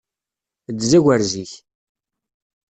Ddez 0.73 0.91
agerz-ik! 0.97 1.53